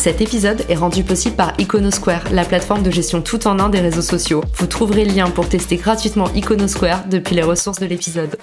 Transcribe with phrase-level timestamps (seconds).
[0.00, 3.80] Cet épisode est rendu possible par Iconosquare, la plateforme de gestion tout en un des
[3.80, 4.42] réseaux sociaux.
[4.54, 8.38] Vous trouverez le lien pour tester gratuitement Iconosquare depuis les ressources de l'épisode.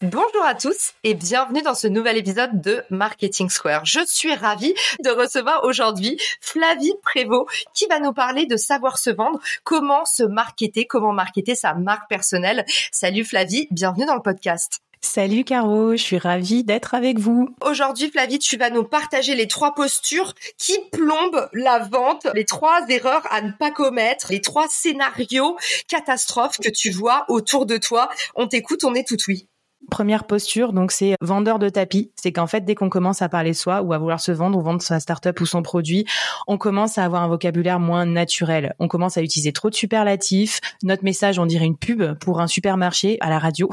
[0.00, 3.86] Bonjour à tous et bienvenue dans ce nouvel épisode de Marketing Square.
[3.86, 4.72] Je suis ravie
[5.02, 10.22] de recevoir aujourd'hui Flavie Prévost qui va nous parler de savoir se vendre, comment se
[10.22, 12.64] marketer, comment marketer sa marque personnelle.
[12.92, 14.80] Salut Flavie, bienvenue dans le podcast.
[15.00, 17.54] Salut Caro, je suis ravie d'être avec vous.
[17.60, 22.84] Aujourd'hui, Flavie, tu vas nous partager les trois postures qui plombent la vente, les trois
[22.88, 25.56] erreurs à ne pas commettre, les trois scénarios
[25.86, 28.08] catastrophes que tu vois autour de toi.
[28.34, 29.48] On t'écoute, on est tout oui.
[29.90, 32.10] Première posture, donc c'est vendeur de tapis.
[32.14, 34.60] C'est qu'en fait, dès qu'on commence à parler soi ou à vouloir se vendre ou
[34.60, 36.04] vendre sa startup ou son produit,
[36.46, 38.74] on commence à avoir un vocabulaire moins naturel.
[38.78, 40.60] On commence à utiliser trop de superlatifs.
[40.82, 43.70] Notre message, on dirait une pub pour un supermarché à la radio.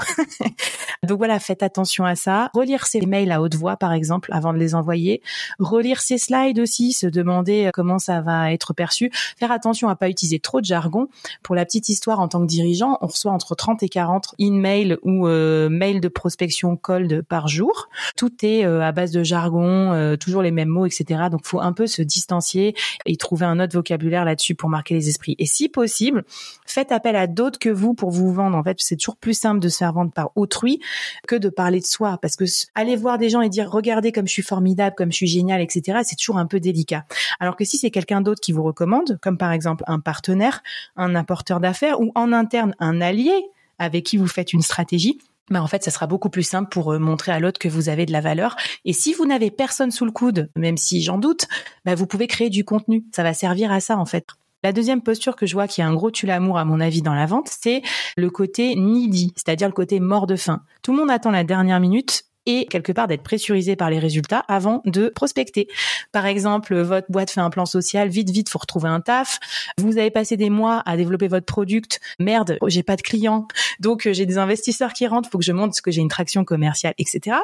[1.04, 2.50] donc voilà, faites attention à ça.
[2.54, 5.22] Relire ses mails à haute voix, par exemple, avant de les envoyer.
[5.60, 9.12] Relire ses slides aussi, se demander comment ça va être perçu.
[9.38, 11.10] Faire attention à pas utiliser trop de jargon.
[11.44, 14.98] Pour la petite histoire, en tant que dirigeant, on reçoit entre 30 et 40 in-mail
[15.04, 17.90] ou euh, mails de prospection cold par jour.
[18.16, 21.24] Tout est euh, à base de jargon, euh, toujours les mêmes mots, etc.
[21.32, 22.76] Donc, faut un peu se distancier
[23.06, 25.36] et trouver un autre vocabulaire là-dessus pour marquer les esprits.
[25.40, 26.24] Et si possible,
[26.66, 28.56] faites appel à d'autres que vous pour vous vendre.
[28.56, 30.80] En fait, c'est toujours plus simple de se faire vendre par autrui
[31.28, 32.46] que de parler de soi, parce que
[32.76, 35.62] aller voir des gens et dire regardez comme je suis formidable, comme je suis génial,
[35.62, 36.00] etc.
[36.04, 37.06] C'est toujours un peu délicat.
[37.40, 40.62] Alors que si c'est quelqu'un d'autre qui vous recommande, comme par exemple un partenaire,
[40.96, 43.34] un apporteur d'affaires ou en interne un allié
[43.80, 45.18] avec qui vous faites une stratégie,
[45.50, 47.90] mais en fait, ça sera beaucoup plus simple pour euh, montrer à l'autre que vous
[47.90, 48.56] avez de la valeur.
[48.84, 51.46] Et si vous n'avez personne sous le coude, même si j'en doute,
[51.86, 53.06] bah vous pouvez créer du contenu.
[53.16, 54.28] Ça va servir à ça, en fait.
[54.64, 57.04] La deuxième posture que je vois qui est un gros tue l'amour à mon avis
[57.04, 57.84] dans la vente, c'est
[58.18, 60.64] le côté needy, c'est-à-dire le côté mort de faim.
[60.82, 64.44] Tout le monde attend la dernière minute et quelque part d'être pressurisé par les résultats
[64.48, 65.68] avant de prospecter.
[66.12, 69.40] Par exemple, votre boîte fait un plan social, vite, vite, faut retrouver un taf.
[69.78, 72.00] Vous avez passé des mois à développer votre product.
[72.20, 73.48] Merde, j'ai pas de clients.
[73.80, 76.44] Donc, euh, j'ai des investisseurs qui rentrent, faut que je montre que j'ai une traction
[76.44, 77.38] commerciale, etc.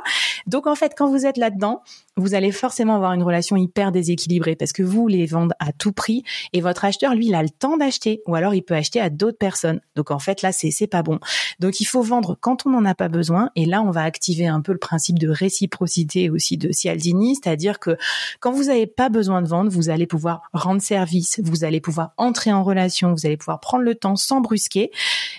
[0.47, 1.83] Donc, en fait, quand vous êtes là-dedans,
[2.17, 5.93] vous allez forcément avoir une relation hyper déséquilibrée parce que vous les vendez à tout
[5.93, 8.99] prix et votre acheteur, lui, il a le temps d'acheter ou alors il peut acheter
[8.99, 9.79] à d'autres personnes.
[9.95, 11.19] Donc, en fait, là, c'est, pas bon.
[11.59, 14.47] Donc, il faut vendre quand on n'en a pas besoin et là, on va activer
[14.47, 17.97] un peu le principe de réciprocité aussi de Cialdini, c'est-à-dire que
[18.39, 22.11] quand vous n'avez pas besoin de vendre, vous allez pouvoir rendre service, vous allez pouvoir
[22.17, 24.91] entrer en relation, vous allez pouvoir prendre le temps sans brusquer,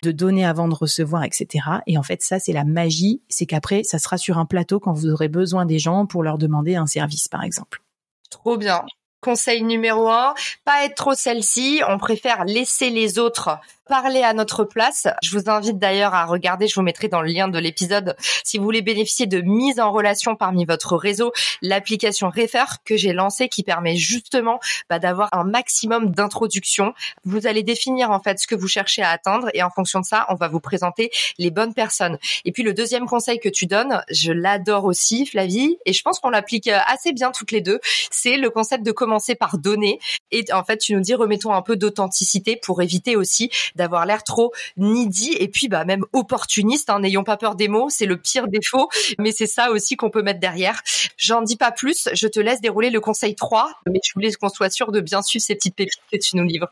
[0.02, 1.66] de donner à vendre, recevoir, etc.
[1.86, 4.92] Et en fait, ça, c'est la magie, c'est qu'après, ça sera sur un plateau quand
[4.92, 7.82] vous aurez besoin des gens pour leur demander un service, par exemple.
[8.30, 8.84] Trop bien.
[9.22, 10.34] Conseil numéro un,
[10.64, 11.80] pas être trop celle-ci.
[11.88, 13.60] On préfère laisser les autres
[13.92, 15.06] parler à notre place.
[15.22, 18.56] Je vous invite d'ailleurs à regarder, je vous mettrai dans le lien de l'épisode, si
[18.56, 21.30] vous voulez bénéficier de mise en relation parmi votre réseau,
[21.60, 26.94] l'application Refer que j'ai lancée qui permet justement bah, d'avoir un maximum d'introduction.
[27.24, 30.06] Vous allez définir en fait ce que vous cherchez à atteindre et en fonction de
[30.06, 32.18] ça, on va vous présenter les bonnes personnes.
[32.46, 36.18] Et puis le deuxième conseil que tu donnes, je l'adore aussi, Flavie, et je pense
[36.18, 37.78] qu'on l'applique assez bien toutes les deux,
[38.10, 40.00] c'est le concept de commencer par donner.
[40.30, 44.24] Et en fait, tu nous dis remettons un peu d'authenticité pour éviter aussi d'avoir l'air
[44.24, 46.88] trop needy et puis bah même opportuniste.
[46.88, 50.08] Hein, N'ayons pas peur des mots, c'est le pire défaut, mais c'est ça aussi qu'on
[50.08, 50.80] peut mettre derrière.
[51.18, 54.48] J'en dis pas plus, je te laisse dérouler le conseil 3, mais je voulais qu'on
[54.48, 56.70] soit sûr de bien suivre ces petites pépites que tu nous livres.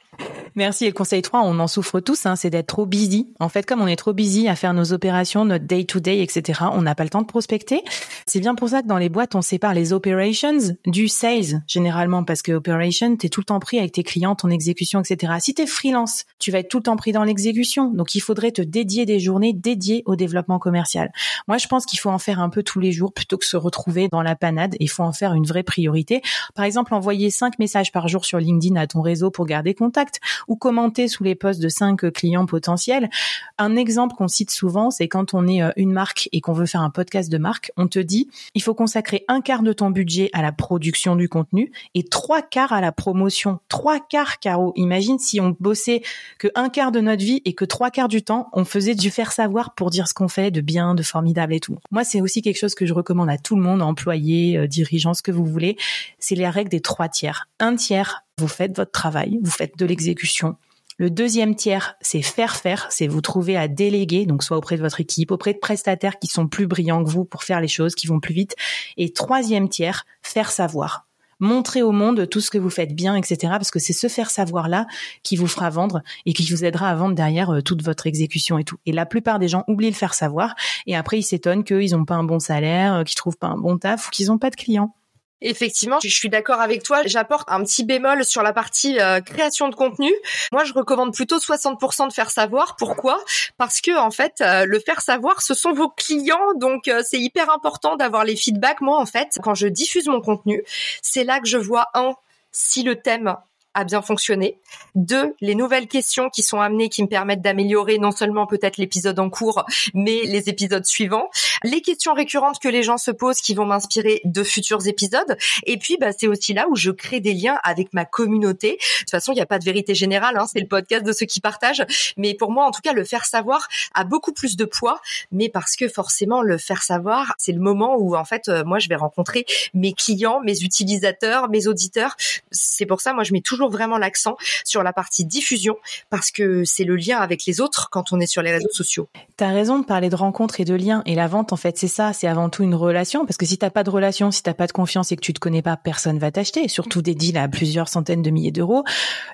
[0.55, 0.87] Merci.
[0.87, 3.29] Et le conseil 3, on en souffre tous, hein, c'est d'être trop busy.
[3.39, 6.83] En fait, comme on est trop busy à faire nos opérations, notre day-to-day, etc., on
[6.83, 7.83] n'a pas le temps de prospecter.
[8.27, 12.25] C'est bien pour ça que dans les boîtes, on sépare les operations du sales, généralement,
[12.31, 15.33] parce que operation, t'es tout le temps pris avec tes clients, ton exécution, etc.
[15.41, 17.91] Si t'es freelance, tu vas être tout le temps pris dans l'exécution.
[17.91, 21.11] Donc, il faudrait te dédier des journées dédiées au développement commercial.
[21.49, 23.57] Moi, je pense qu'il faut en faire un peu tous les jours plutôt que se
[23.57, 24.77] retrouver dans la panade.
[24.79, 26.23] Il faut en faire une vraie priorité.
[26.55, 30.21] Par exemple, envoyer cinq messages par jour sur LinkedIn à ton réseau pour garder contact
[30.47, 33.11] ou commenter sous les posts de cinq clients potentiels.
[33.59, 36.67] Un exemple qu'on cite souvent, c'est quand on est euh, une marque et qu'on veut
[36.67, 39.91] faire un podcast de marque, on te dit, il faut consacrer un quart de ton
[39.91, 43.61] budget à la production du contenu et trois quarts à la promotion.
[43.69, 44.75] Trois quarts, Caro.
[44.77, 46.03] Imagine si on bossait
[46.39, 49.11] que un quart de notre vie et que trois quarts du temps, on faisait du
[49.11, 51.79] faire savoir pour dire ce qu'on fait de bien, de formidable et tout.
[51.91, 55.15] Moi, c'est aussi quelque chose que je recommande à tout le monde, employés, euh, dirigeants,
[55.15, 55.79] ce que vous voulez.
[56.19, 57.49] C'est la règle des trois tiers.
[57.59, 60.57] Un tiers, vous faites votre travail, vous faites de l'exécution.
[60.99, 64.83] Le deuxième tiers, c'est faire faire, c'est vous trouver à déléguer, donc soit auprès de
[64.83, 67.95] votre équipe, auprès de prestataires qui sont plus brillants que vous pour faire les choses,
[67.95, 68.57] qui vont plus vite.
[68.99, 71.07] Et troisième tiers, faire savoir
[71.41, 73.39] montrer au monde tout ce que vous faites bien, etc.
[73.51, 74.87] Parce que c'est ce faire savoir là
[75.23, 78.59] qui vous fera vendre et qui vous aidera à vendre derrière euh, toute votre exécution
[78.59, 78.77] et tout.
[78.87, 80.55] Et la plupart des gens oublient le faire savoir
[80.87, 83.59] et après ils s'étonnent qu'ils n'ont pas un bon salaire, euh, qu'ils trouvent pas un
[83.59, 84.95] bon taf ou qu'ils n'ont pas de clients.
[85.43, 87.03] Effectivement, je suis d'accord avec toi.
[87.07, 90.13] J'apporte un petit bémol sur la partie euh, création de contenu.
[90.53, 92.77] Moi, je recommande plutôt 60% de faire savoir.
[92.77, 93.23] Pourquoi?
[93.57, 97.21] Parce que en fait, euh, le faire savoir, ce sont vos clients, donc euh, c'est
[97.21, 98.81] hyper important d'avoir les feedbacks.
[98.81, 100.63] Moi, en fait, quand je diffuse mon contenu,
[101.03, 102.15] c'est là que je vois un
[102.53, 103.37] si le thème
[103.75, 104.59] a bien fonctionné.
[104.95, 109.19] Deux, les nouvelles questions qui sont amenées qui me permettent d'améliorer non seulement peut-être l'épisode
[109.19, 109.65] en cours,
[109.95, 111.31] mais les épisodes suivants.
[111.63, 115.37] Les questions récurrentes que les gens se posent qui vont m'inspirer de futurs épisodes.
[115.67, 118.73] Et puis, bah, c'est aussi là où je crée des liens avec ma communauté.
[118.73, 121.13] De toute façon, il n'y a pas de vérité générale, hein, c'est le podcast de
[121.13, 121.85] ceux qui partagent.
[122.17, 125.01] Mais pour moi, en tout cas, le faire savoir a beaucoup plus de poids,
[125.31, 128.79] mais parce que forcément, le faire savoir, c'est le moment où, en fait, euh, moi,
[128.79, 129.45] je vais rencontrer
[129.75, 132.17] mes clients, mes utilisateurs, mes auditeurs.
[132.51, 135.77] C'est pour ça, moi, je mets toujours vraiment l'accent sur la partie diffusion
[136.09, 139.09] parce que c'est le lien avec les autres quand on est sur les réseaux sociaux.
[139.37, 141.79] Tu as raison de parler de rencontres et de liens et la vente en fait
[141.79, 144.43] c'est ça, c'est avant tout une relation parce que si t'as pas de relation, si
[144.43, 147.15] t'as pas de confiance et que tu te connais pas, personne va t'acheter, surtout des
[147.15, 148.85] deals à plusieurs centaines de milliers d'euros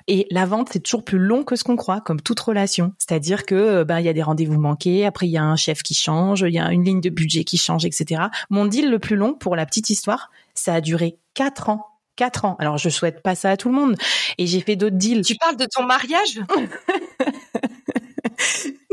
[0.07, 3.45] et la vente c'est toujours plus long que ce qu'on croit comme toute relation, c'est-à-dire
[3.45, 5.93] que ben il y a des rendez-vous manqués, après il y a un chef qui
[5.93, 8.23] change, il y a une ligne de budget qui change etc.
[8.49, 11.85] Mon deal le plus long pour la petite histoire, ça a duré quatre ans
[12.17, 12.57] quatre ans.
[12.59, 13.95] Alors je souhaite pas ça à tout le monde.
[14.37, 15.21] Et j'ai fait d'autres deals.
[15.23, 16.41] Tu parles de ton mariage?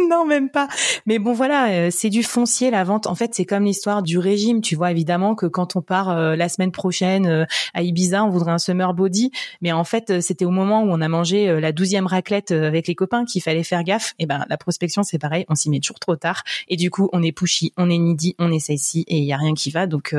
[0.10, 0.68] non, même pas.
[1.06, 3.06] Mais bon, voilà, euh, c'est du foncier la vente.
[3.06, 4.60] En fait, c'est comme l'histoire du régime.
[4.60, 8.30] Tu vois, évidemment que quand on part euh, la semaine prochaine euh, à Ibiza, on
[8.30, 9.30] voudrait un summer body.
[9.60, 12.94] Mais en fait, c'était au moment où on a mangé la douzième raclette avec les
[12.94, 14.14] copains qu'il fallait faire gaffe.
[14.18, 15.44] Et ben, la prospection, c'est pareil.
[15.48, 16.42] On s'y met toujours trop tard.
[16.68, 19.32] Et du coup, on est pushy, on est needy, on est sexy et il y
[19.32, 19.86] a rien qui va.
[19.86, 20.14] Donc,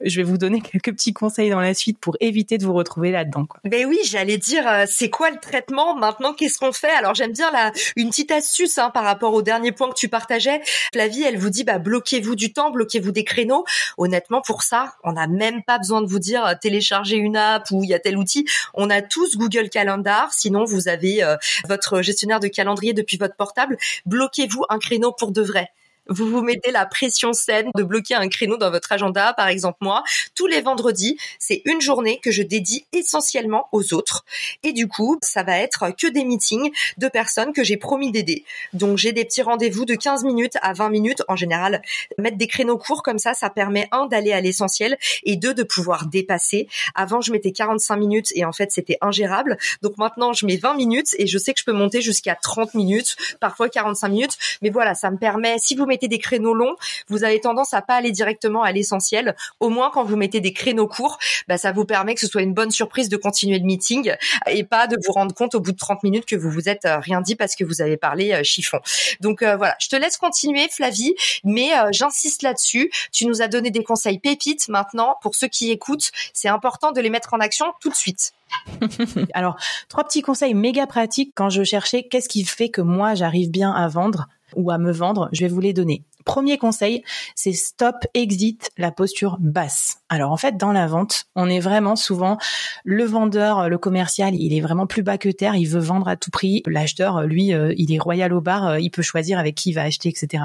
[0.00, 3.10] je vais vous donner quelques petits conseils dans la suite pour éviter de vous retrouver
[3.10, 3.46] là-dedans.
[3.64, 6.32] Ben oui, j'allais dire, c'est quoi le traitement maintenant?
[6.32, 6.90] Qu'est-ce qu'on fait?
[6.90, 10.08] Alors, j'aime bien la une petite astuce hein, par rapport au dernier point que tu
[10.08, 10.60] partageais.
[10.92, 13.64] Flavie, elle vous dit, bah, bloquez-vous du temps, bloquez-vous des créneaux.
[13.96, 17.70] Honnêtement, pour ça, on n'a même pas besoin de vous dire euh, télécharger une app
[17.70, 18.46] ou il y a tel outil.
[18.74, 20.32] On a tous Google Calendar.
[20.32, 21.36] Sinon, vous avez euh,
[21.68, 23.76] votre gestionnaire de calendrier depuis votre portable.
[24.06, 25.70] Bloquez-vous un créneau pour de vrai
[26.08, 29.34] vous vous mettez la pression saine de bloquer un créneau dans votre agenda.
[29.34, 30.02] Par exemple, moi,
[30.34, 34.24] tous les vendredis, c'est une journée que je dédie essentiellement aux autres.
[34.62, 38.44] Et du coup, ça va être que des meetings de personnes que j'ai promis d'aider.
[38.72, 41.22] Donc, j'ai des petits rendez-vous de 15 minutes à 20 minutes.
[41.28, 41.82] En général,
[42.16, 45.62] mettre des créneaux courts comme ça, ça permet, un, d'aller à l'essentiel et deux, de
[45.62, 46.68] pouvoir dépasser.
[46.94, 49.58] Avant, je mettais 45 minutes et en fait, c'était ingérable.
[49.82, 52.74] Donc maintenant, je mets 20 minutes et je sais que je peux monter jusqu'à 30
[52.74, 54.38] minutes, parfois 45 minutes.
[54.62, 56.76] Mais voilà, ça me permet, si vous mettez des créneaux longs,
[57.08, 59.34] vous avez tendance à pas aller directement à l'essentiel.
[59.58, 61.18] Au moins, quand vous mettez des créneaux courts,
[61.48, 64.14] bah, ça vous permet que ce soit une bonne surprise de continuer le meeting
[64.46, 66.84] et pas de vous rendre compte au bout de 30 minutes que vous vous êtes
[66.84, 68.78] euh, rien dit parce que vous avez parlé euh, chiffon.
[69.20, 71.14] Donc euh, voilà, je te laisse continuer Flavie,
[71.44, 72.90] mais j'insiste là-dessus.
[73.12, 74.68] Tu nous as donné des conseils pépites.
[74.68, 78.32] Maintenant, pour ceux qui écoutent, c'est important de les mettre en action tout de suite.
[79.34, 79.56] Alors,
[79.88, 83.72] trois petits conseils méga pratiques quand je cherchais qu'est-ce qui fait que moi j'arrive bien
[83.72, 86.04] à vendre ou à me vendre, je vais vous les donner.
[86.24, 89.98] Premier conseil, c'est stop, exit la posture basse.
[90.10, 92.36] Alors en fait, dans la vente, on est vraiment souvent
[92.84, 96.16] le vendeur, le commercial, il est vraiment plus bas que terre, il veut vendre à
[96.16, 96.62] tout prix.
[96.66, 99.72] L'acheteur, lui, euh, il est royal au bar, euh, il peut choisir avec qui il
[99.72, 100.44] va acheter, etc.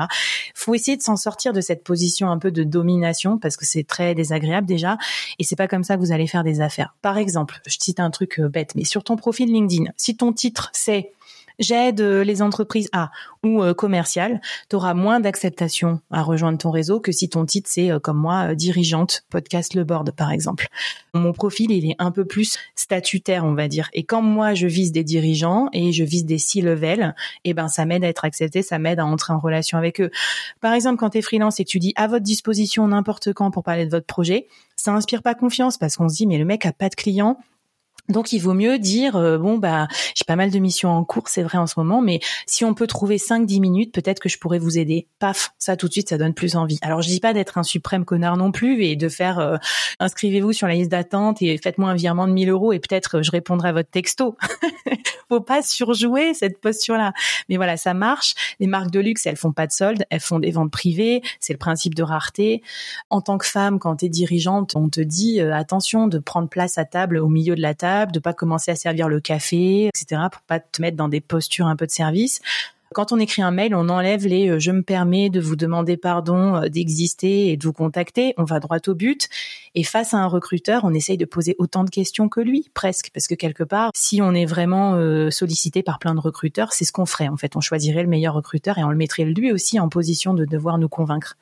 [0.56, 3.84] Faut essayer de s'en sortir de cette position un peu de domination parce que c'est
[3.84, 4.98] très désagréable déjà,
[5.38, 6.96] et c'est pas comme ça que vous allez faire des affaires.
[7.02, 10.32] Par exemple, je cite un truc euh, bête, mais sur ton profil LinkedIn, si ton
[10.32, 11.12] titre c'est
[11.60, 13.12] j'aide euh, les entreprises à
[13.44, 17.70] ou euh, commerciales, tu auras moins d'acceptation à rejoindre ton réseau que si ton titre
[17.72, 20.68] c'est euh, comme moi dirigeante podcast le board par exemple.
[21.14, 24.68] Mon profil il est un peu plus statutaire on va dire et quand moi je
[24.68, 28.08] vise des dirigeants et je vise des six level, et eh ben ça m'aide à
[28.08, 30.12] être accepté, ça m'aide à entrer en relation avec eux.
[30.62, 33.52] Par exemple quand tu es freelance et que tu dis à votre disposition n'importe quand
[33.52, 36.46] pour parler de votre projet, ça inspire pas confiance parce qu'on se dit mais le
[36.46, 37.38] mec a pas de clients,
[38.10, 41.30] donc il vaut mieux dire euh, bon bah j'ai pas mal de missions en cours,
[41.30, 44.28] c'est vrai en ce moment, mais si on peut trouver 5 10 minutes, peut-être que
[44.28, 45.08] je pourrais vous aider.
[45.20, 46.80] Paf, ça tout de suite ça donne plus envie.
[46.82, 49.56] Alors je dis pas d'être un suprême connard non plus et de faire euh,
[50.00, 53.32] inscrivez-vous sur la liste d'attente et faites-moi un virement de 1000 euros et peut-être je
[53.32, 54.36] répondrai à votre texto.
[55.30, 57.14] Faut pas surjouer cette posture-là.
[57.48, 58.36] Mais voilà, ça marche.
[58.60, 61.54] Les marques de luxe, elles font pas de soldes, elles font des ventes privées, c'est
[61.54, 62.62] le principe de rareté.
[63.10, 66.50] En tant que femme, quand tu es dirigeante, on te dit euh, attention de prendre
[66.50, 69.20] place à table au milieu de la table table, de pas commencer à servir le
[69.20, 70.22] café, etc.
[70.32, 72.42] pour pas te mettre dans des postures un peu de service.
[72.94, 75.98] Quand on écrit un mail, on enlève les euh, je me permets de vous demander
[75.98, 78.36] pardon euh, d'exister et de vous contacter.
[78.38, 79.30] On va droit au but.
[79.74, 83.10] Et face à un recruteur, on essaye de poser autant de questions que lui, presque,
[83.12, 86.86] parce que quelque part, si on est vraiment euh, sollicité par plein de recruteurs, c'est
[86.86, 87.30] ce qu'on ferait.
[87.30, 90.36] En fait, on choisirait le meilleur recruteur et on le mettrait lui aussi en position
[90.36, 91.36] de devoir nous convaincre.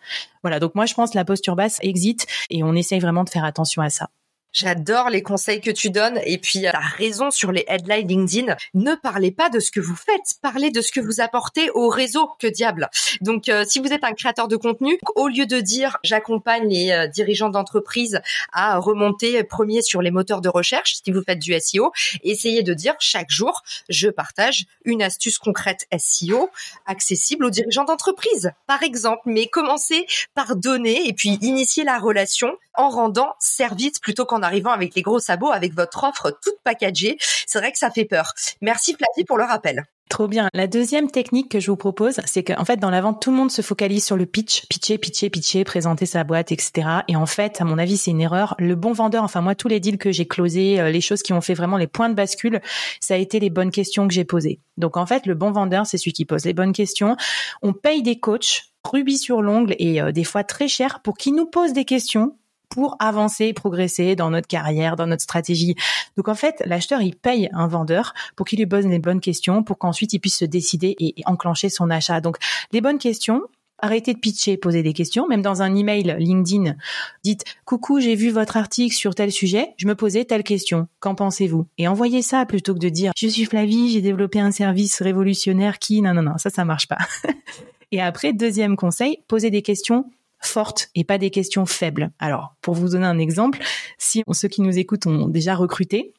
[0.43, 0.62] Voilà.
[0.62, 3.81] Donc moi, je pense la posture basse exit et on essaye vraiment de faire attention
[3.81, 4.10] à ça.
[4.53, 8.55] J'adore les conseils que tu donnes et puis euh, la raison sur les headlines LinkedIn.
[8.74, 11.88] Ne parlez pas de ce que vous faites, parlez de ce que vous apportez au
[11.88, 12.29] réseau.
[12.39, 12.89] Que diable.
[13.22, 16.91] Donc euh, si vous êtes un créateur de contenu, au lieu de dire j'accompagne les
[16.91, 21.58] euh, dirigeants d'entreprise à remonter premier sur les moteurs de recherche, si vous faites du
[21.60, 21.91] SEO,
[22.24, 26.50] essayez de dire chaque jour je partage une astuce concrète SEO
[26.86, 29.22] accessible aux dirigeants d'entreprise, par exemple.
[29.25, 34.71] Mais commencez par donner et puis initier la relation en rendant service plutôt qu'en arrivant
[34.71, 37.17] avec les gros sabots, avec votre offre toute packagée.
[37.48, 38.33] C'est vrai que ça fait peur.
[38.62, 39.86] Merci Flavie pour le rappel.
[40.12, 40.50] Trop bien.
[40.53, 43.38] La deuxième technique que je vous propose, c'est qu'en fait, dans la vente, tout le
[43.38, 46.86] monde se focalise sur le pitch, pitcher, pitcher, pitcher, présenter sa boîte, etc.
[47.07, 48.53] Et en fait, à mon avis, c'est une erreur.
[48.60, 51.31] Le bon vendeur, enfin moi, tous les deals que j'ai closés, euh, les choses qui
[51.31, 52.60] ont fait vraiment les points de bascule,
[53.00, 54.60] ça a été les bonnes questions que j'ai posées.
[54.75, 57.15] Donc en fait, le bon vendeur, c'est celui qui pose les bonnes questions.
[57.62, 61.36] On paye des coachs rubis sur l'ongle et euh, des fois très cher pour qu'ils
[61.36, 62.36] nous posent des questions
[62.71, 65.75] pour avancer, progresser dans notre carrière, dans notre stratégie.
[66.17, 69.61] Donc en fait, l'acheteur, il paye un vendeur pour qu'il lui pose les bonnes questions,
[69.61, 72.21] pour qu'ensuite il puisse se décider et, enclencher son achat.
[72.21, 72.37] Donc
[72.71, 73.41] les bonnes questions,
[73.83, 75.27] Arrêtez de pitcher, poser des questions.
[75.27, 76.75] Même dans un email LinkedIn,
[77.23, 80.87] dites coucou, j'ai vu votre article sur tel sujet, je me posais telle question.
[80.99, 81.65] Qu'en pensez-vous?
[81.79, 85.79] Et envoyez ça plutôt que de dire je suis Flavie, j'ai développé un service révolutionnaire
[85.79, 86.99] qui non non non, ça ça marche pas.
[87.91, 90.05] et après deuxième conseil, posez des questions
[90.41, 92.12] fortes et pas des questions faibles.
[92.19, 93.60] Alors, pour vous donner un exemple,
[93.98, 96.13] si ceux qui nous écoutent ont déjà recruté,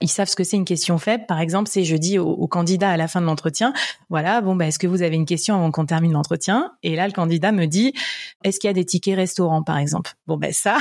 [0.00, 1.24] ils savent ce que c'est une question faible.
[1.26, 3.72] Par exemple, c'est je dis au, candidat à la fin de l'entretien,
[4.08, 6.72] voilà, bon, bah, est-ce que vous avez une question avant qu'on termine l'entretien?
[6.82, 7.92] Et là, le candidat me dit,
[8.42, 10.12] est-ce qu'il y a des tickets restaurants, par exemple?
[10.26, 10.78] Bon, ben ça,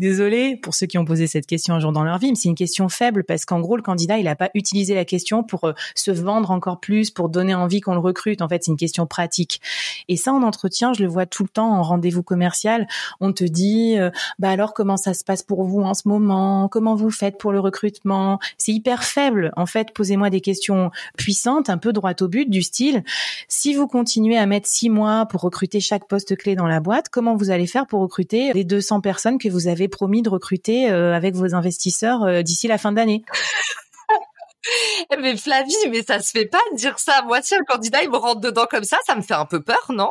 [0.00, 2.48] Désolé pour ceux qui ont posé cette question un jour dans leur vie, mais c'est
[2.48, 5.64] une question faible parce qu'en gros, le candidat, il n'a pas utilisé la question pour
[5.64, 8.40] euh, se vendre encore plus, pour donner envie qu'on le recrute.
[8.40, 9.60] En fait, c'est une question pratique.
[10.08, 12.88] Et ça, en entretien, je le vois tout le temps en rendez-vous commercial.
[13.20, 16.68] On te dit, euh, bah alors, comment ça se passe pour vous en ce moment?
[16.68, 18.38] Comment vous faites pour le recrutement?
[18.56, 19.52] C'est hyper faible.
[19.58, 23.04] En fait, posez-moi des questions puissantes, un peu droit au but, du style,
[23.48, 27.10] si vous continuez à mettre six mois pour recruter chaque poste clé dans la boîte,
[27.10, 30.90] comment vous allez faire pour recruter les 200 personnes que vous avez promis de recruter
[30.90, 33.22] euh, avec vos investisseurs euh, d'ici la fin d'année.
[35.20, 37.22] mais Flavie, mais ça se fait pas de dire ça.
[37.26, 39.60] Moi, si un candidat, il me rentre dedans comme ça, ça me fait un peu
[39.60, 40.10] peur, non?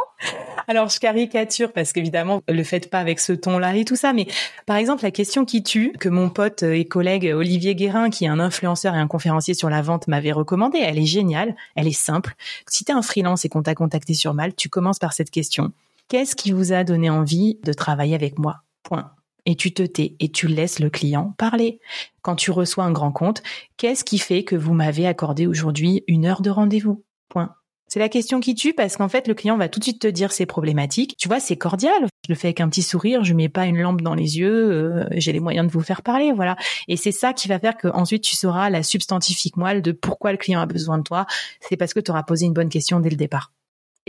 [0.67, 4.13] Alors, je caricature parce qu'évidemment, le faites pas avec ce ton-là et tout ça.
[4.13, 4.27] Mais
[4.65, 8.29] par exemple, la question qui tue, que mon pote et collègue Olivier Guérin, qui est
[8.29, 10.79] un influenceur et un conférencier sur la vente, m'avait recommandé.
[10.79, 12.35] Elle est géniale, elle est simple.
[12.67, 15.31] Si tu es un freelance et qu'on t'a contacté sur Malte, tu commences par cette
[15.31, 15.71] question.
[16.07, 18.61] Qu'est-ce qui vous a donné envie de travailler avec moi?
[18.83, 19.11] Point
[19.49, 21.79] et tu te tais et tu laisses le client parler.
[22.21, 23.41] Quand tu reçois un grand compte,
[23.77, 27.03] qu'est-ce qui fait que vous m'avez accordé aujourd'hui une heure de rendez-vous?
[27.29, 27.55] Point.
[27.87, 30.07] C'est la question qui tue parce qu'en fait, le client va tout de suite te
[30.07, 31.17] dire ses problématiques.
[31.17, 32.05] Tu vois, c'est cordial.
[32.27, 34.71] Je le fais avec un petit sourire, je mets pas une lampe dans les yeux,
[34.71, 36.55] euh, j'ai les moyens de vous faire parler, voilà.
[36.87, 40.31] Et c'est ça qui va faire que ensuite tu sauras la substantifique moelle de pourquoi
[40.31, 41.25] le client a besoin de toi.
[41.59, 43.51] C'est parce que tu auras posé une bonne question dès le départ.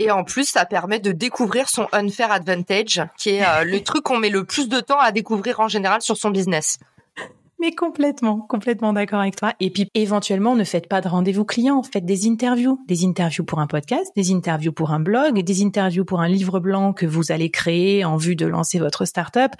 [0.03, 4.01] Et en plus, ça permet de découvrir son unfair advantage, qui est euh, le truc
[4.03, 6.79] qu'on met le plus de temps à découvrir en général sur son business.
[7.61, 9.53] Mais complètement, complètement d'accord avec toi.
[9.59, 13.59] Et puis éventuellement, ne faites pas de rendez-vous client, faites des interviews, des interviews pour
[13.59, 17.31] un podcast, des interviews pour un blog, des interviews pour un livre blanc que vous
[17.31, 19.51] allez créer en vue de lancer votre startup.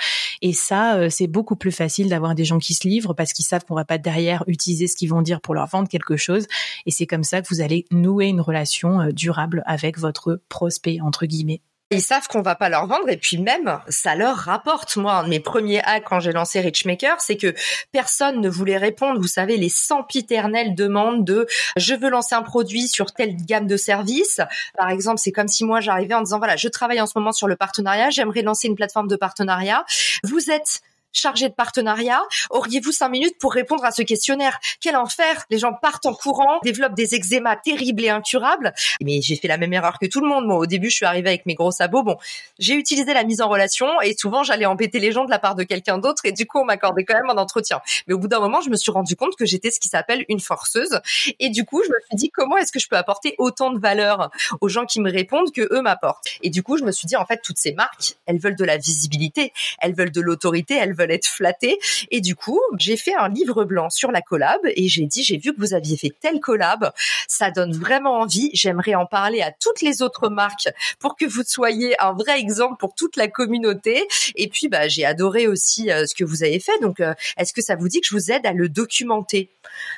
[0.41, 3.45] Et ça, euh, c'est beaucoup plus facile d'avoir des gens qui se livrent parce qu'ils
[3.45, 6.47] savent qu'on va pas derrière utiliser ce qu'ils vont dire pour leur vendre quelque chose.
[6.87, 11.01] Et c'est comme ça que vous allez nouer une relation euh, durable avec votre prospect
[11.01, 11.61] entre guillemets.
[11.93, 14.95] Ils savent qu'on va pas leur vendre et puis même ça leur rapporte.
[14.95, 17.53] Moi, mes premiers hacks quand j'ai lancé Richmaker, c'est que
[17.91, 19.19] personne ne voulait répondre.
[19.19, 23.75] Vous savez, les sempiternelles demandes de je veux lancer un produit sur telle gamme de
[23.75, 24.39] services.
[24.77, 27.33] Par exemple, c'est comme si moi j'arrivais en disant voilà, je travaille en ce moment
[27.33, 29.83] sur le partenariat, j'aimerais lancer une plateforme de partenariat.
[30.23, 30.81] Vous êtes
[31.13, 32.21] chargé de partenariat.
[32.49, 34.59] Auriez-vous cinq minutes pour répondre à ce questionnaire?
[34.79, 38.73] Quel enfer Les gens partent en courant, développent des eczémas terribles et incurables.
[39.01, 40.45] Mais j'ai fait la même erreur que tout le monde.
[40.45, 42.03] Moi, au début, je suis arrivée avec mes gros sabots.
[42.03, 42.17] Bon,
[42.59, 45.55] j'ai utilisé la mise en relation et souvent, j'allais embêter les gens de la part
[45.55, 47.81] de quelqu'un d'autre et du coup, on m'accordait quand même un entretien.
[48.07, 50.25] Mais au bout d'un moment, je me suis rendu compte que j'étais ce qui s'appelle
[50.29, 50.99] une forceuse.
[51.39, 53.79] Et du coup, je me suis dit, comment est-ce que je peux apporter autant de
[53.79, 56.25] valeur aux gens qui me répondent que eux m'apportent?
[56.41, 58.65] Et du coup, je me suis dit, en fait, toutes ces marques, elles veulent de
[58.65, 61.79] la visibilité, elles veulent de l'autorité, elles veulent veulent être flattés.
[62.09, 65.37] Et du coup, j'ai fait un livre blanc sur la collab et j'ai dit, j'ai
[65.37, 66.91] vu que vous aviez fait telle collab,
[67.27, 68.49] ça donne vraiment envie.
[68.53, 72.77] J'aimerais en parler à toutes les autres marques pour que vous soyez un vrai exemple
[72.79, 74.07] pour toute la communauté.
[74.35, 76.79] Et puis, bah, j'ai adoré aussi euh, ce que vous avez fait.
[76.81, 79.49] Donc, euh, est-ce que ça vous dit que je vous aide à le documenter?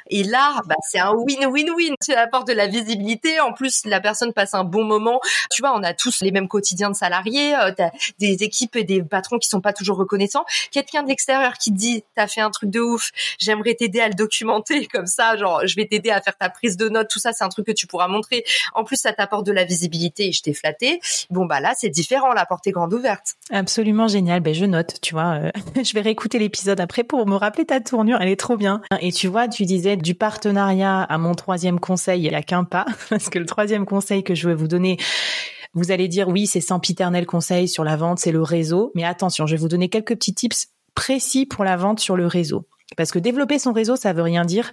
[0.09, 1.95] Et là, bah, c'est un win-win-win.
[2.03, 3.39] Tu apportes de la visibilité.
[3.39, 5.19] En plus, la personne passe un bon moment.
[5.51, 7.55] Tu vois, on a tous les mêmes quotidiens de salariés.
[7.55, 10.45] Euh, t'as des équipes et des patrons qui sont pas toujours reconnaissants.
[10.93, 13.09] Quelqu'un de l'extérieur qui dit, t'as fait un truc de ouf.
[13.39, 15.35] J'aimerais t'aider à le documenter comme ça.
[15.37, 17.07] Genre, je vais t'aider à faire ta prise de notes.
[17.09, 18.43] Tout ça, c'est un truc que tu pourras montrer.
[18.75, 20.99] En plus, ça t'apporte de la visibilité et je t'ai flatté.
[21.31, 22.31] Bon, bah là, c'est différent.
[22.33, 23.33] La porte est grande ouverte.
[23.49, 24.41] Absolument génial.
[24.41, 25.39] Ben, je note, tu vois.
[25.41, 25.51] Euh,
[25.83, 28.19] je vais réécouter l'épisode après pour me rappeler ta tournure.
[28.21, 28.79] Elle est trop bien.
[29.01, 32.65] Et tu vois, tu disais du partenariat à mon troisième conseil, il n'y a qu'un
[32.65, 32.85] pas.
[33.09, 34.99] Parce que le troisième conseil que je vais vous donner,
[35.73, 38.91] vous allez dire oui, c'est sempiternel conseil sur la vente, c'est le réseau.
[38.93, 42.27] Mais attention, je vais vous donner quelques petits tips précis pour la vente sur le
[42.27, 42.67] réseau.
[42.97, 44.71] Parce que développer son réseau, ça veut rien dire.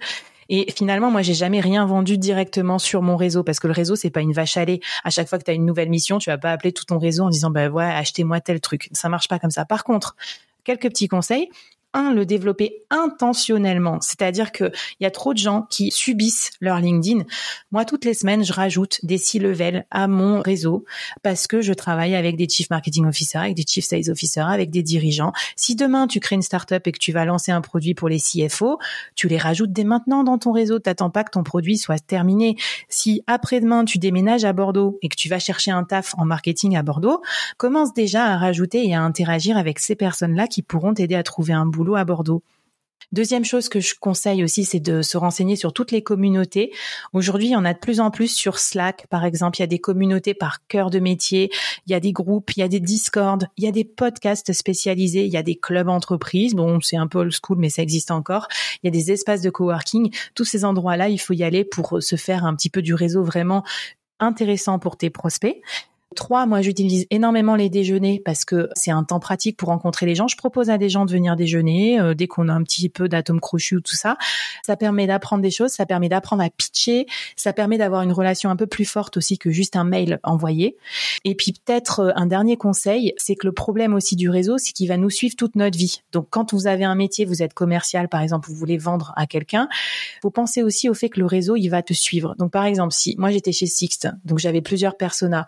[0.49, 3.95] Et finalement, moi, j'ai jamais rien vendu directement sur mon réseau parce que le réseau,
[3.95, 4.81] c'est pas une vache à lait.
[5.03, 6.99] À chaque fois que tu as une nouvelle mission, tu vas pas appeler tout ton
[6.99, 8.89] réseau en disant, bah ouais, achetez-moi tel truc.
[8.91, 9.63] Ça marche pas comme ça.
[9.63, 10.15] Par contre,
[10.63, 11.49] quelques petits conseils
[11.93, 13.99] un, le développer intentionnellement.
[14.01, 17.23] C'est-à-dire que il y a trop de gens qui subissent leur LinkedIn.
[17.71, 20.85] Moi, toutes les semaines, je rajoute des six levels à mon réseau
[21.23, 24.69] parce que je travaille avec des chief marketing officers, avec des chief sales officers, avec
[24.69, 25.33] des dirigeants.
[25.55, 28.19] Si demain tu crées une startup et que tu vas lancer un produit pour les
[28.19, 28.77] CFO,
[29.15, 30.79] tu les rajoutes dès maintenant dans ton réseau.
[30.79, 32.55] T'attends pas que ton produit soit terminé.
[32.89, 36.75] Si après-demain tu déménages à Bordeaux et que tu vas chercher un taf en marketing
[36.75, 37.21] à Bordeaux,
[37.57, 41.53] commence déjà à rajouter et à interagir avec ces personnes-là qui pourront t'aider à trouver
[41.53, 42.43] un à Bordeaux.
[43.11, 46.71] Deuxième chose que je conseille aussi, c'est de se renseigner sur toutes les communautés.
[47.11, 49.57] Aujourd'hui, il y en a de plus en plus sur Slack, par exemple.
[49.57, 51.51] Il y a des communautés par cœur de métier,
[51.87, 54.53] il y a des groupes, il y a des Discord, il y a des podcasts
[54.53, 56.55] spécialisés, il y a des clubs entreprises.
[56.55, 58.47] Bon, c'est un peu old school, mais ça existe encore.
[58.81, 60.13] Il y a des espaces de coworking.
[60.33, 63.23] Tous ces endroits-là, il faut y aller pour se faire un petit peu du réseau
[63.23, 63.65] vraiment
[64.21, 65.61] intéressant pour tes prospects.
[66.15, 70.13] Trois, moi j'utilise énormément les déjeuners parce que c'est un temps pratique pour rencontrer les
[70.13, 70.27] gens.
[70.27, 73.07] Je propose à des gens de venir déjeuner euh, dès qu'on a un petit peu
[73.07, 74.17] d'atomes crochus ou tout ça.
[74.65, 77.05] Ça permet d'apprendre des choses, ça permet d'apprendre à pitcher,
[77.37, 80.75] ça permet d'avoir une relation un peu plus forte aussi que juste un mail envoyé.
[81.23, 84.73] Et puis peut-être euh, un dernier conseil, c'est que le problème aussi du réseau, c'est
[84.73, 86.01] qu'il va nous suivre toute notre vie.
[86.11, 89.27] Donc quand vous avez un métier, vous êtes commercial par exemple, vous voulez vendre à
[89.27, 89.69] quelqu'un,
[90.23, 92.35] vous pensez aussi au fait que le réseau, il va te suivre.
[92.37, 95.45] Donc par exemple, si moi j'étais chez Sixt, donc j'avais plusieurs personas,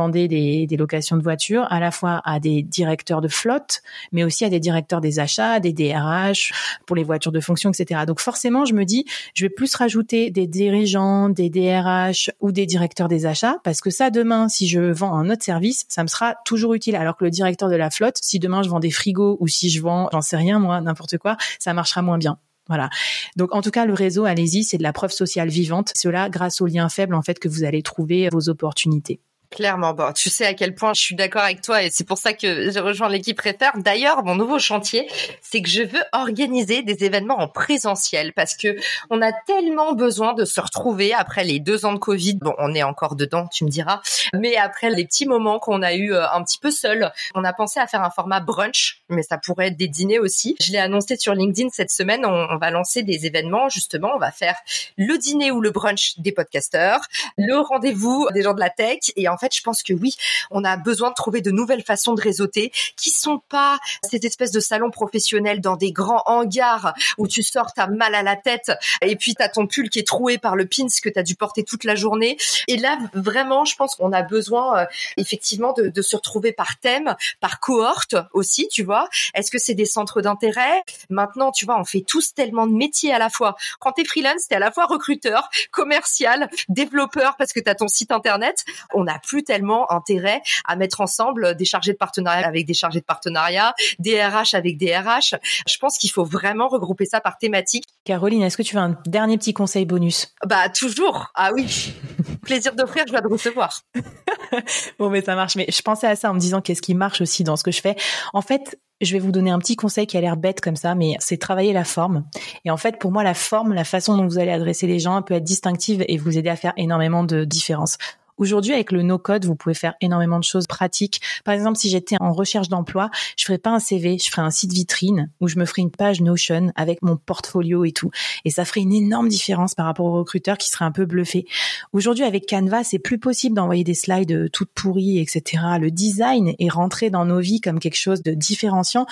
[0.00, 3.82] vendais des, locations de voitures à la fois à des directeurs de flotte,
[4.12, 6.52] mais aussi à des directeurs des achats, des DRH
[6.86, 8.00] pour les voitures de fonction, etc.
[8.06, 12.64] Donc forcément, je me dis, je vais plus rajouter des dirigeants, des DRH ou des
[12.64, 16.08] directeurs des achats, parce que ça, demain, si je vends un autre service, ça me
[16.08, 16.96] sera toujours utile.
[16.96, 19.68] Alors que le directeur de la flotte, si demain je vends des frigos ou si
[19.68, 22.38] je vends, j'en sais rien moi, n'importe quoi, ça marchera moins bien.
[22.68, 22.88] Voilà.
[23.36, 25.92] Donc en tout cas, le réseau, allez-y, c'est de la preuve sociale vivante.
[25.94, 29.20] Cela grâce aux liens faibles en fait que vous allez trouver vos opportunités.
[29.50, 32.18] Clairement, bon, tu sais à quel point je suis d'accord avec toi et c'est pour
[32.18, 33.72] ça que j'ai rejoint l'équipe Préfère.
[33.76, 35.08] D'ailleurs, mon nouveau chantier,
[35.40, 38.76] c'est que je veux organiser des événements en présentiel parce que
[39.08, 42.34] on a tellement besoin de se retrouver après les deux ans de Covid.
[42.34, 44.02] Bon, on est encore dedans, tu me diras,
[44.34, 47.52] mais après les petits moments qu'on a eu euh, un petit peu seul, on a
[47.52, 50.56] pensé à faire un format brunch, mais ça pourrait être des dîners aussi.
[50.60, 52.24] Je l'ai annoncé sur LinkedIn cette semaine.
[52.24, 54.12] On, on va lancer des événements justement.
[54.14, 54.56] On va faire
[54.96, 57.00] le dîner ou le brunch des podcasteurs,
[57.36, 60.14] le rendez-vous des gens de la tech et en fait, je pense que oui,
[60.50, 64.52] on a besoin de trouver de nouvelles façons de réseauter qui sont pas ces espèces
[64.52, 68.70] de salons professionnels dans des grands hangars où tu sors, t'as mal à la tête
[69.02, 71.64] et puis t'as ton pull qui est troué par le pins que t'as dû porter
[71.64, 72.36] toute la journée.
[72.68, 76.78] Et là, vraiment, je pense qu'on a besoin euh, effectivement de, de se retrouver par
[76.78, 79.08] thème, par cohorte aussi, tu vois.
[79.34, 80.82] Est-ce que c'est des centres d'intérêt?
[81.08, 83.56] Maintenant, tu vois, on fait tous tellement de métiers à la fois.
[83.78, 88.10] Quand t'es freelance, t'es à la fois recruteur, commercial, développeur parce que t'as ton site
[88.10, 88.64] internet.
[88.94, 92.98] On a plus tellement intérêt à mettre ensemble des chargés de partenariat avec des chargés
[92.98, 95.36] de partenariat, des RH avec des RH.
[95.68, 97.84] Je pense qu'il faut vraiment regrouper ça par thématique.
[98.04, 100.34] Caroline, est-ce que tu veux un dernier petit conseil bonus?
[100.44, 101.30] Bah toujours.
[101.36, 101.94] Ah oui.
[102.42, 103.82] Plaisir d'offrir, je dois de recevoir.
[104.98, 105.54] bon, mais ça marche.
[105.54, 107.70] Mais je pensais à ça en me disant qu'est-ce qui marche aussi dans ce que
[107.70, 107.94] je fais.
[108.32, 110.94] En fait, je vais vous donner un petit conseil qui a l'air bête comme ça,
[110.94, 112.24] mais c'est travailler la forme.
[112.64, 115.22] Et en fait, pour moi, la forme, la façon dont vous allez adresser les gens
[115.22, 117.96] peut être distinctive et vous aider à faire énormément de différence.
[118.40, 121.20] Aujourd'hui, avec le no-code, vous pouvez faire énormément de choses pratiques.
[121.44, 124.50] Par exemple, si j'étais en recherche d'emploi, je ferais pas un CV, je ferais un
[124.50, 128.10] site vitrine où je me ferais une page Notion avec mon portfolio et tout.
[128.46, 131.44] Et ça ferait une énorme différence par rapport aux recruteurs qui seraient un peu bluffés.
[131.92, 135.62] Aujourd'hui, avec Canva, c'est plus possible d'envoyer des slides toutes pourries, etc.
[135.78, 139.04] Le design est rentré dans nos vies comme quelque chose de différenciant.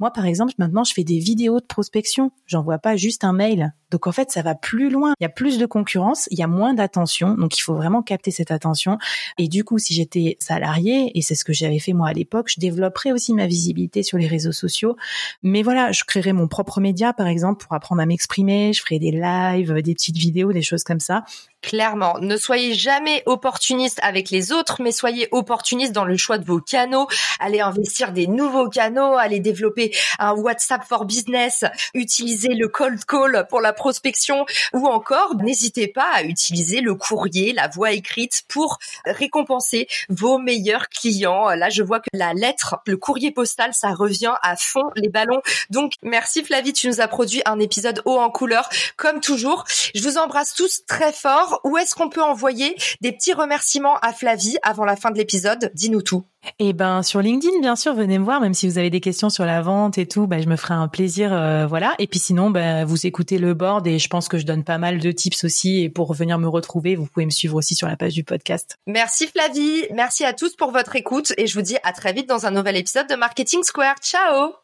[0.00, 2.32] Moi, par exemple, maintenant, je fais des vidéos de prospection.
[2.46, 3.72] J'envoie pas juste un mail.
[3.94, 5.14] Donc en fait, ça va plus loin.
[5.20, 7.36] Il y a plus de concurrence, il y a moins d'attention.
[7.36, 8.98] Donc il faut vraiment capter cette attention.
[9.38, 12.50] Et du coup, si j'étais salarié, et c'est ce que j'avais fait moi à l'époque,
[12.50, 14.96] je développerais aussi ma visibilité sur les réseaux sociaux.
[15.44, 18.72] Mais voilà, je créerais mon propre média, par exemple, pour apprendre à m'exprimer.
[18.72, 21.22] Je ferais des lives, des petites vidéos, des choses comme ça.
[21.66, 26.44] Clairement, ne soyez jamais opportuniste avec les autres, mais soyez opportuniste dans le choix de
[26.44, 27.08] vos canaux.
[27.40, 33.46] Allez investir des nouveaux canaux, allez développer un WhatsApp for Business, utiliser le cold call
[33.48, 38.78] pour la prospection ou encore n'hésitez pas à utiliser le courrier, la voix écrite pour
[39.06, 41.48] récompenser vos meilleurs clients.
[41.50, 45.40] Là, je vois que la lettre, le courrier postal, ça revient à fond les ballons.
[45.70, 49.64] Donc, merci Flavie, tu nous as produit un épisode haut en couleur comme toujours.
[49.94, 54.12] Je vous embrasse tous très fort où est-ce qu'on peut envoyer des petits remerciements à
[54.12, 55.70] Flavie avant la fin de l'épisode?
[55.74, 56.24] Dis-nous tout.
[56.58, 58.40] Eh ben sur LinkedIn, bien sûr, venez me voir.
[58.40, 60.74] Même si vous avez des questions sur la vente et tout, ben, je me ferai
[60.74, 61.94] un plaisir, euh, voilà.
[61.98, 64.78] Et puis sinon, ben, vous écoutez le board et je pense que je donne pas
[64.78, 65.82] mal de tips aussi.
[65.82, 68.76] Et pour venir me retrouver, vous pouvez me suivre aussi sur la page du podcast.
[68.86, 72.28] Merci Flavie, merci à tous pour votre écoute et je vous dis à très vite
[72.28, 73.96] dans un nouvel épisode de Marketing Square.
[74.02, 74.63] Ciao.